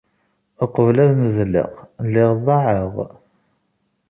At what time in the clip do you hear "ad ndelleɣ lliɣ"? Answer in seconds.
1.05-2.29